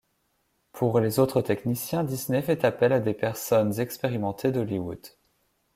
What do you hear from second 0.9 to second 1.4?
les